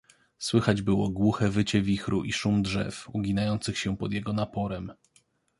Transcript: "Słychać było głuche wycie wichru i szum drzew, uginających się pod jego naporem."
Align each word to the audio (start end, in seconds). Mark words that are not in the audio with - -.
"Słychać 0.37 0.81
było 0.81 1.09
głuche 1.09 1.49
wycie 1.49 1.81
wichru 1.81 2.23
i 2.23 2.33
szum 2.33 2.63
drzew, 2.63 3.09
uginających 3.13 3.77
się 3.79 3.97
pod 3.97 4.13
jego 4.13 4.33
naporem." 4.33 4.91